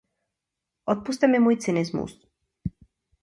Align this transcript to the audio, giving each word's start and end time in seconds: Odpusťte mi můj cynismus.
Odpusťte 0.87 1.27
mi 1.27 1.39
můj 1.39 1.57
cynismus. 1.57 2.27